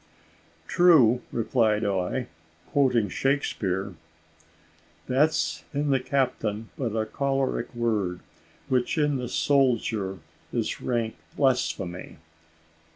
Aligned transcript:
"True," 0.65 1.21
replied 1.31 1.85
I, 1.85 2.25
quoting 2.71 3.07
Shakespeare: 3.07 3.93
"`That's 5.07 5.61
in 5.75 5.91
the 5.91 5.99
captain 5.99 6.69
but 6.75 6.95
a 6.95 7.05
choleric 7.05 7.71
word, 7.75 8.21
Which 8.67 8.97
in 8.97 9.17
the 9.17 9.29
soldier 9.29 10.17
is 10.51 10.81
rank 10.81 11.17
blasphemy.'" 11.37 12.17